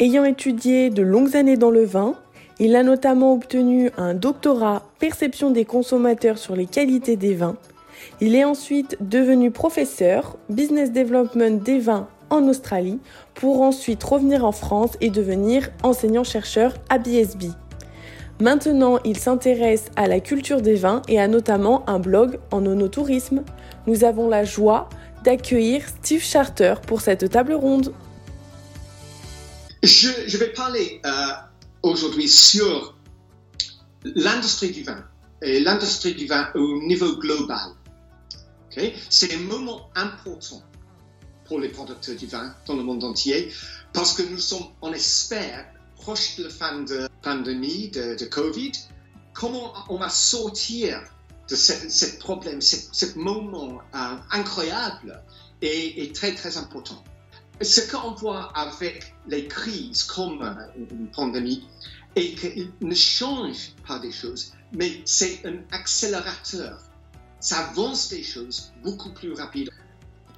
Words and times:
Ayant 0.00 0.24
étudié 0.24 0.90
de 0.90 1.02
longues 1.02 1.36
années 1.36 1.56
dans 1.56 1.70
le 1.70 1.84
vin, 1.84 2.16
il 2.58 2.74
a 2.74 2.82
notamment 2.82 3.32
obtenu 3.32 3.92
un 3.96 4.14
doctorat 4.14 4.82
perception 4.98 5.52
des 5.52 5.64
consommateurs 5.64 6.36
sur 6.36 6.56
les 6.56 6.66
qualités 6.66 7.14
des 7.14 7.36
vins. 7.36 7.54
Il 8.20 8.34
est 8.34 8.42
ensuite 8.42 8.96
devenu 9.00 9.52
professeur 9.52 10.36
business 10.48 10.90
development 10.90 11.62
des 11.62 11.78
vins 11.78 12.08
en 12.30 12.48
Australie 12.48 12.98
pour 13.34 13.62
ensuite 13.62 14.02
revenir 14.02 14.44
en 14.44 14.50
France 14.50 14.96
et 15.00 15.10
devenir 15.10 15.70
enseignant-chercheur 15.84 16.74
à 16.88 16.98
BSB. 16.98 17.44
Maintenant, 18.40 18.98
il 19.04 19.16
s'intéresse 19.16 19.92
à 19.94 20.08
la 20.08 20.18
culture 20.18 20.60
des 20.60 20.74
vins 20.74 21.02
et 21.08 21.20
a 21.20 21.28
notamment 21.28 21.88
un 21.88 22.00
blog 22.00 22.40
en 22.50 22.66
onotourisme. 22.66 23.44
Nous 23.86 24.02
avons 24.02 24.28
la 24.28 24.42
joie 24.42 24.88
d'accueillir 25.22 25.86
Steve 25.86 26.20
Charter 26.22 26.74
pour 26.84 27.00
cette 27.00 27.30
table 27.30 27.54
ronde. 27.54 27.92
Je, 29.84 30.38
vais 30.38 30.48
parler 30.48 31.02
euh, 31.04 31.10
aujourd'hui 31.82 32.26
sur 32.26 32.96
l'industrie 34.02 34.70
du 34.70 34.82
vin 34.82 35.04
et 35.42 35.60
l'industrie 35.60 36.14
du 36.14 36.26
vin 36.26 36.48
au 36.54 36.80
niveau 36.84 37.16
global. 37.16 37.72
C'est 39.10 39.34
un 39.34 39.40
moment 39.40 39.90
important 39.94 40.62
pour 41.44 41.60
les 41.60 41.68
producteurs 41.68 42.16
du 42.16 42.26
vin 42.26 42.54
dans 42.66 42.76
le 42.76 42.82
monde 42.82 43.04
entier 43.04 43.52
parce 43.92 44.14
que 44.14 44.22
nous 44.22 44.38
sommes, 44.38 44.66
on 44.80 44.92
espère, 44.92 45.66
proches 45.96 46.36
de 46.36 46.44
la 46.44 46.50
fin 46.50 46.80
de 46.80 46.94
la 46.94 47.08
pandémie, 47.22 47.90
de, 47.90 48.24
Covid. 48.24 48.72
Comment 49.34 49.74
on 49.90 49.98
va 49.98 50.08
sortir 50.08 51.02
de 51.50 51.56
ce, 51.56 52.18
problème, 52.18 52.62
ce, 52.62 53.18
moment 53.18 53.82
euh, 53.94 54.16
incroyable 54.30 55.22
et, 55.60 56.10
très 56.14 56.34
très 56.34 56.56
important? 56.56 57.04
Ce 57.60 57.80
qu'on 57.90 58.12
voit 58.12 58.52
avec 58.56 59.14
les 59.28 59.46
crises 59.46 60.02
comme 60.02 60.42
euh, 60.42 60.84
une 60.90 61.08
pandémie, 61.08 61.66
et 62.16 62.34
qu'il 62.34 62.70
ne 62.80 62.94
change 62.94 63.72
pas 63.86 63.98
des 63.98 64.12
choses, 64.12 64.52
mais 64.72 65.02
c'est 65.04 65.44
un 65.44 65.56
accélérateur. 65.72 66.78
Ça 67.40 67.68
avance 67.68 68.08
des 68.08 68.22
choses 68.22 68.72
beaucoup 68.82 69.10
plus 69.10 69.32
rapide. 69.32 69.70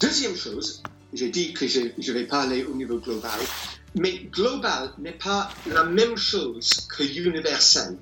Deuxième 0.00 0.36
chose, 0.36 0.82
j'ai 1.12 1.30
dit 1.30 1.52
que 1.52 1.66
je, 1.66 1.80
je, 1.98 2.12
vais 2.12 2.24
parler 2.24 2.64
au 2.64 2.74
niveau 2.74 2.98
global, 2.98 3.38
mais 3.94 4.18
global 4.30 4.92
n'est 4.98 5.12
pas 5.12 5.50
la 5.66 5.84
même 5.84 6.16
chose 6.16 6.86
que 6.88 7.02
universel. 7.02 7.96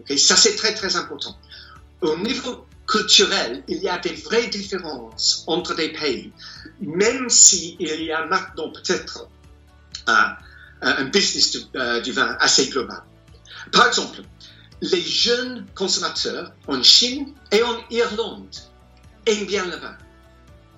Okay? 0.00 0.18
Ça, 0.18 0.36
c'est 0.36 0.56
très, 0.56 0.74
très 0.74 0.96
important. 0.96 1.36
Au 2.02 2.16
niveau 2.18 2.66
culturel, 2.94 3.64
il 3.66 3.78
y 3.78 3.88
a 3.88 3.98
des 3.98 4.14
vraies 4.14 4.46
différences 4.46 5.42
entre 5.48 5.74
des 5.74 5.88
pays, 5.88 6.32
même 6.80 7.28
s'il 7.28 7.80
y 7.80 8.12
a 8.12 8.24
maintenant 8.26 8.70
peut-être 8.70 9.28
euh, 10.08 10.12
un 10.80 11.04
business 11.06 11.58
euh, 11.74 12.00
du 12.00 12.12
vin 12.12 12.36
assez 12.38 12.68
global. 12.68 13.02
Par 13.72 13.88
exemple, 13.88 14.22
les 14.80 15.00
jeunes 15.00 15.66
consommateurs 15.74 16.52
en 16.68 16.80
Chine 16.84 17.34
et 17.50 17.62
en 17.64 17.76
Irlande 17.90 18.54
aiment 19.26 19.46
bien 19.46 19.64
le 19.64 19.76
vin. 19.76 19.96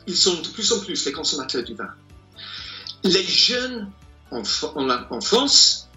Ils 0.07 0.17
sont 0.17 0.41
de 0.41 0.49
plus 0.49 0.73
en 0.73 0.81
plus 0.81 1.05
les 1.05 1.13
consommateurs 1.13 1.65
du 1.65 1.75
vin. 1.75 1.93
Les 3.05 3.25
jeunes 3.25 3.91
en, 4.31 4.43
en 5.11 5.21
France, 5.21 5.89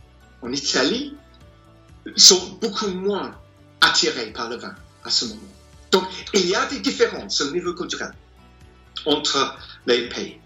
en 0.41 0.51
Italie, 0.51 1.15
sont 2.17 2.57
beaucoup 2.59 2.89
moins 2.89 3.31
attirés 3.79 4.33
par 4.33 4.49
le 4.49 4.57
vin 4.57 4.75
à 5.05 5.09
ce 5.09 5.25
moment. 5.25 5.58
Donc, 5.91 6.03
il 6.33 6.47
y 6.47 6.55
a 6.55 6.65
des 6.67 6.79
différences 6.79 7.41
au 7.41 7.51
niveau 7.51 7.73
culturel 7.73 8.13
entre 9.05 9.57
les 9.87 10.09
pays. 10.09 10.39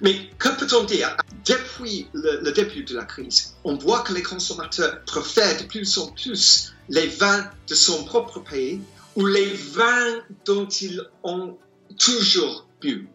Mais 0.00 0.30
que 0.38 0.48
peut-on 0.48 0.84
dire? 0.84 1.16
Depuis 1.44 2.08
le, 2.12 2.50
début 2.52 2.84
de 2.84 2.94
la 2.94 3.04
crise, 3.04 3.54
on 3.64 3.76
voit 3.76 4.00
que 4.00 4.12
les 4.12 4.22
consommateurs 4.22 5.04
préfèrent 5.04 5.60
de 5.60 5.64
plus 5.64 5.98
en 5.98 6.08
plus 6.08 6.74
les 6.88 7.06
vins 7.06 7.50
de 7.68 7.74
son 7.74 8.04
propre 8.04 8.40
pays 8.40 8.80
ou 9.16 9.26
les 9.26 9.52
vins 9.52 10.20
dont 10.44 10.66
ils 10.66 11.02
ont 11.22 11.56
toujours 11.98 12.66
bu. 12.80 13.08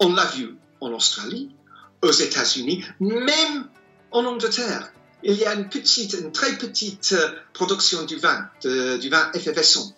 On 0.00 0.14
l'a 0.14 0.24
vu 0.26 0.56
en 0.80 0.92
Australie, 0.92 1.50
aux 2.02 2.10
États-Unis, 2.10 2.84
même 3.00 3.68
en 4.10 4.24
Angleterre. 4.24 4.92
Il 5.22 5.34
y 5.34 5.44
a 5.44 5.54
une 5.54 5.68
petite, 5.68 6.14
une 6.14 6.32
très 6.32 6.56
petite 6.56 7.12
euh, 7.12 7.30
production 7.52 8.04
du 8.04 8.16
vin, 8.16 8.48
du 8.64 9.08
vin 9.08 9.30
effervescent 9.34 9.94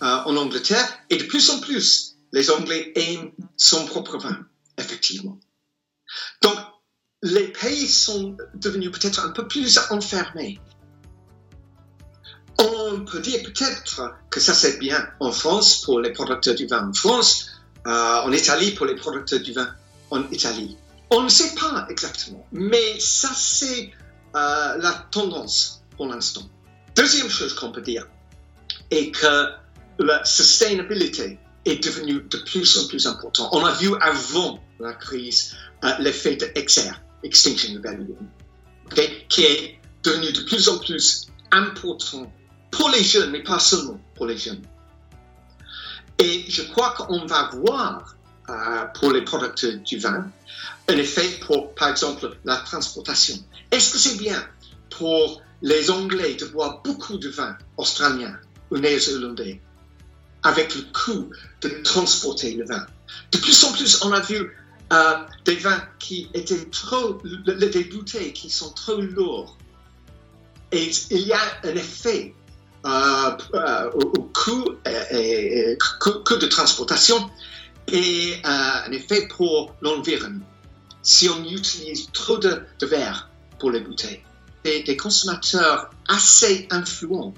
en 0.00 0.36
Angleterre, 0.36 0.88
et 1.10 1.16
de 1.16 1.24
plus 1.24 1.50
en 1.50 1.60
plus, 1.60 2.16
les 2.32 2.50
Anglais 2.50 2.92
aiment 2.94 3.32
son 3.56 3.84
propre 3.86 4.18
vin, 4.18 4.46
effectivement. 4.78 5.38
Donc, 6.42 6.56
les 7.22 7.48
pays 7.48 7.88
sont 7.88 8.36
devenus 8.54 8.90
peut-être 8.90 9.24
un 9.24 9.30
peu 9.30 9.46
plus 9.46 9.78
enfermés. 9.90 10.58
On 12.58 13.04
peut 13.04 13.20
dire 13.20 13.42
peut-être 13.42 14.14
que 14.30 14.40
ça 14.40 14.52
c'est 14.54 14.78
bien 14.78 15.08
en 15.20 15.32
France 15.32 15.82
pour 15.82 16.00
les 16.00 16.12
producteurs 16.12 16.54
du 16.54 16.66
vin 16.66 16.88
en 16.88 16.92
France, 16.92 17.50
euh, 17.86 18.20
en 18.22 18.32
Italie 18.32 18.72
pour 18.72 18.86
les 18.86 18.96
producteurs 18.96 19.40
du 19.40 19.52
vin 19.52 19.74
en 20.10 20.28
Italie. 20.30 20.76
On 21.10 21.22
ne 21.22 21.28
sait 21.28 21.54
pas 21.54 21.86
exactement, 21.88 22.46
mais 22.52 22.98
ça 23.00 23.30
c'est 23.34 23.90
euh, 24.36 24.76
la 24.76 25.06
tendance 25.10 25.82
pour 25.96 26.06
l'instant. 26.06 26.42
Deuxième 26.96 27.30
chose 27.30 27.54
qu'on 27.54 27.72
peut 27.72 27.82
dire 27.82 28.06
est 28.90 29.10
que 29.10 29.50
la 30.00 30.24
sustainability 30.24 31.36
est 31.66 31.84
devenue 31.84 32.22
de 32.22 32.38
plus 32.38 32.78
en 32.78 32.88
plus 32.88 33.06
important. 33.06 33.48
On 33.52 33.64
a 33.64 33.72
vu 33.72 33.90
avant 34.00 34.62
la 34.78 34.94
crise 34.94 35.54
euh, 35.84 35.92
l'effet 35.98 36.36
de 36.36 36.46
XR, 36.56 36.94
Extinction 37.22 37.74
Rebellion, 37.74 38.16
qui 39.28 39.42
est 39.44 39.78
devenu 40.02 40.32
de 40.32 40.40
plus 40.42 40.68
en 40.68 40.78
plus 40.78 41.28
important 41.50 42.32
pour 42.70 42.88
les 42.90 43.02
jeunes, 43.02 43.30
mais 43.30 43.42
pas 43.42 43.58
seulement 43.58 44.00
pour 44.14 44.26
les 44.26 44.38
jeunes. 44.38 44.62
Et 46.18 46.44
je 46.48 46.62
crois 46.62 46.92
qu'on 46.92 47.26
va 47.26 47.50
voir 47.52 48.16
euh, 48.48 48.84
pour 48.98 49.12
les 49.12 49.22
producteurs 49.22 49.78
du 49.78 49.98
vin 49.98 50.30
un 50.88 50.96
effet 50.96 51.28
pour, 51.46 51.74
par 51.74 51.88
exemple, 51.88 52.36
la 52.44 52.56
transportation. 52.56 53.36
Est-ce 53.70 53.92
que 53.92 53.98
c'est 53.98 54.18
bien 54.18 54.42
pour 54.90 55.42
les 55.62 55.90
Anglais 55.90 56.34
de 56.34 56.46
boire 56.46 56.82
beaucoup 56.82 57.18
de 57.18 57.28
vin 57.28 57.56
australien 57.76 58.38
ou 58.70 58.78
néo-zélandais? 58.78 59.60
Avec 60.42 60.74
le 60.74 60.82
coût 60.92 61.30
de 61.60 61.68
transporter 61.82 62.54
le 62.54 62.64
vin. 62.64 62.86
De 63.32 63.38
plus 63.38 63.64
en 63.64 63.72
plus, 63.72 64.02
on 64.02 64.12
a 64.12 64.20
vu 64.20 64.50
euh, 64.92 65.14
des 65.44 65.56
vins 65.56 65.82
qui 65.98 66.28
étaient 66.34 66.64
trop, 66.66 67.20
des 67.22 67.84
bouteilles 67.84 68.32
qui 68.32 68.50
sont 68.50 68.70
trop 68.70 69.00
lourds. 69.00 69.56
Et 70.72 70.90
il 71.10 71.26
y 71.26 71.32
a 71.32 71.40
un 71.64 71.74
effet 71.76 72.34
euh, 72.86 73.30
euh, 73.54 73.90
au, 73.92 74.30
coût, 74.32 74.76
de 74.84 76.46
transportation 76.46 77.30
et 77.92 78.34
un 78.44 78.90
effet 78.92 79.28
pour 79.28 79.74
l'environnement. 79.80 80.46
Si 81.02 81.28
on 81.28 81.44
utilise 81.44 82.10
trop 82.12 82.38
de, 82.38 82.64
verre 82.82 83.28
pour 83.58 83.70
les 83.70 83.80
bouteilles, 83.80 84.22
des 84.64 84.96
consommateurs 84.96 85.90
assez 86.08 86.66
influents 86.70 87.34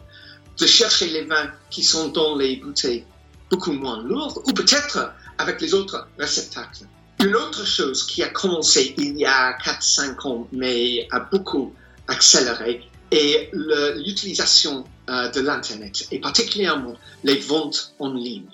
de 0.58 0.66
chercher 0.66 1.08
les 1.08 1.24
vins 1.24 1.50
qui 1.70 1.82
sont 1.82 2.08
dans 2.08 2.36
les 2.36 2.56
bouteilles 2.56 3.04
beaucoup 3.50 3.72
moins 3.72 4.02
lourdes, 4.02 4.38
ou 4.46 4.52
peut-être 4.52 5.12
avec 5.38 5.60
les 5.60 5.74
autres 5.74 6.08
réceptacles. 6.18 6.86
Une 7.20 7.36
autre 7.36 7.66
chose 7.66 8.04
qui 8.04 8.22
a 8.22 8.28
commencé 8.28 8.94
il 8.98 9.18
y 9.18 9.26
a 9.26 9.56
4-5 9.58 10.26
ans, 10.26 10.48
mais 10.52 11.06
a 11.10 11.20
beaucoup 11.20 11.74
accéléré, 12.08 12.82
est 13.10 13.50
l'utilisation 13.52 14.84
euh, 15.10 15.28
de 15.28 15.40
l'Internet, 15.40 16.06
et 16.10 16.18
particulièrement 16.20 16.96
les 17.24 17.38
ventes 17.38 17.94
en 17.98 18.12
ligne. 18.12 18.48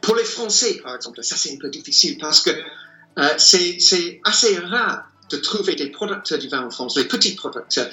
Pour 0.00 0.16
les 0.16 0.24
Français, 0.24 0.80
par 0.82 0.94
exemple, 0.94 1.22
ça 1.22 1.36
c'est 1.36 1.52
un 1.52 1.58
peu 1.58 1.68
difficile 1.68 2.16
parce 2.18 2.40
que 2.40 2.50
euh, 2.50 3.28
c'est 3.36 4.20
assez 4.24 4.58
rare 4.58 5.10
de 5.30 5.36
trouver 5.36 5.74
des 5.74 5.90
producteurs 5.90 6.38
du 6.38 6.48
vin 6.48 6.64
en 6.64 6.70
France, 6.70 6.96
les 6.96 7.04
petits 7.04 7.34
producteurs, 7.34 7.90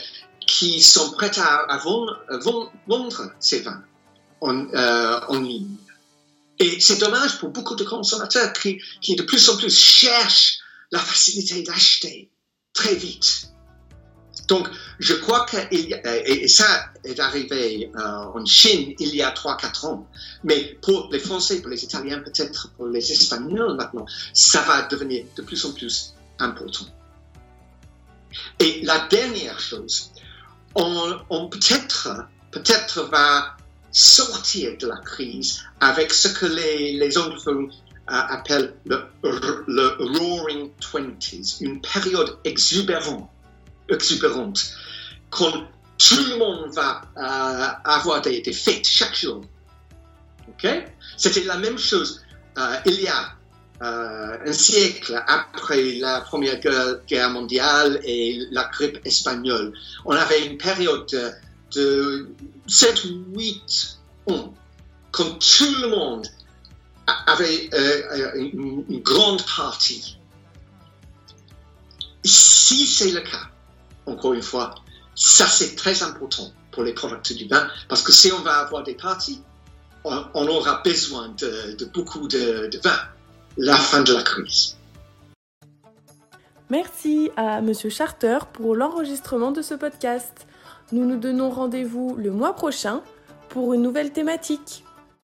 qui 0.57 0.81
sont 0.81 1.12
prêts 1.12 1.38
à, 1.38 1.78
vendre, 1.84 2.24
ces 3.40 3.60
vins 3.60 3.84
euh, 4.42 5.19
en, 5.28 5.40
ligne. 5.42 5.75
Et 6.60 6.80
c'est 6.80 6.98
dommage 6.98 7.40
pour 7.40 7.50
beaucoup 7.50 7.75
de 7.75 7.84
consommateurs 7.84 8.54
qui, 8.54 8.81
qui 9.02 9.18
de 9.18 9.24
plus 9.24 9.50
en 9.50 9.57
plus 9.57 9.78
cherchent 9.78 10.60
la 10.92 11.00
facilité 11.00 11.62
d'acheter 11.63 12.30
très 12.74 12.96
vite. 12.96 13.50
Donc, 14.48 14.69
je 15.00 15.13
crois 15.13 15.46
que, 15.46 15.57
et 15.72 16.48
ça 16.48 16.86
est 17.04 17.19
arrivé 17.19 17.92
euh, 17.94 18.00
en 18.00 18.46
Chine 18.46 18.94
il 19.00 19.13
y 19.13 19.22
a 19.22 19.31
3-4 19.31 19.88
ans, 19.88 20.08
mais 20.46 20.78
pour 20.81 21.10
les 21.12 21.19
Français, 21.19 21.62
pour 21.62 21.69
les 21.69 21.84
Italiens, 21.84 22.19
peut-être 22.19 22.69
pour 22.78 22.88
les 22.88 23.12
Espagnols 23.12 23.75
maintenant, 23.75 24.06
ça 24.34 24.62
va 24.62 24.84
devenir 24.84 25.25
de 25.36 25.42
plus 25.42 25.66
en 25.66 25.74
plus 25.74 26.13
important. 26.40 26.86
Et 28.60 28.81
la 28.84 29.08
dernière 29.08 29.60
chose, 29.60 30.12
on, 30.75 31.50
peut-être 31.50 32.10
peut-être 32.51 33.04
va 33.04 33.56
sortir 33.92 34.77
de 34.77 34.88
la 34.88 34.98
crise 34.98 35.63
avec 35.80 36.13
ce 36.13 36.27
que 36.27 36.45
les, 36.45 36.94
les 36.94 37.18
anglophones 37.18 37.72
appelle 38.07 38.75
le, 38.86 39.07
le 39.24 39.95
Roaring 40.00 40.72
Twenties, 40.80 41.57
une 41.62 41.81
période 41.81 42.38
exubérante, 42.44 43.30
exubérante 43.89 44.74
quand 45.30 45.68
tout 45.98 46.24
le 46.30 46.38
monde 46.38 46.74
va 46.74 47.01
euh, 47.18 47.89
avoir 47.89 48.22
des, 48.22 48.42
fêtes 48.54 48.88
chaque 48.88 49.16
jour. 49.16 49.44
C'était 51.18 51.44
la 51.44 51.57
même 51.57 51.77
chose 51.77 52.22
euh, 52.57 52.77
il 52.86 53.01
y 53.01 53.07
a 53.07 53.33
euh, 53.81 54.38
un 54.45 54.54
siècle 54.54 55.22
après 55.27 55.94
la 55.94 56.22
Première 56.22 56.60
Guerre 57.07 57.30
mondiale 57.30 58.00
et 58.04 58.39
la 58.51 58.66
grippe 58.66 59.00
espagnole. 59.06 59.74
On 60.06 60.12
avait 60.12 60.45
une 60.45 60.57
période 60.57 61.10
de, 61.74 62.30
7 62.68 63.06
ou 63.06 63.25
8 63.36 63.98
ans 64.27 64.54
quand 65.12 65.39
tout 65.39 65.75
le 65.81 65.89
monde 65.89 66.27
avait 67.27 67.69
une, 68.36 68.86
une 68.89 69.01
grande 69.01 69.44
partie. 69.45 70.18
Si 72.24 72.88
c'est 72.88 73.12
le 73.12 73.22
cas, 73.22 73.50
encore 74.06 74.33
une 74.33 74.42
fois, 74.42 74.75
ça, 75.16 75.48
c'est 75.48 75.75
très 75.75 76.04
important 76.04 76.51
pour 76.72 76.83
les 76.83 76.94
producteurs 76.94 77.38
du 77.38 77.48
vin 77.48 77.68
parce 77.88 78.01
que 78.01 78.12
si 78.12 78.31
on 78.31 78.42
va 78.42 78.57
avoir 78.57 78.83
des 78.83 78.95
parties, 78.95 79.42
on, 80.04 80.48
aura 80.48 80.81
besoin 80.83 81.30
de, 81.30 81.86
beaucoup 81.94 82.27
de, 82.27 82.68
de, 82.68 82.80
vin. 82.83 83.00
La 83.57 83.75
fin 83.78 84.04
de 84.04 84.13
la 84.13 84.22
crise. 84.22 84.75
Merci 86.69 87.31
à 87.38 87.62
Monsieur 87.62 87.90
Charter 87.90 88.40
pour 88.52 88.75
l'enregistrement 88.75 89.52
de 89.52 89.62
ce 89.62 89.74
podcast. 89.74 90.46
Nous 90.92 91.06
nous 91.06 91.16
donnons 91.16 91.50
rendez-vous 91.50 92.16
le 92.18 92.31
mois 92.31 92.54
prochain 92.54 93.02
pour 93.48 93.74
une 93.74 93.81
nouvelle 93.81 94.12
thématique. 94.12 94.84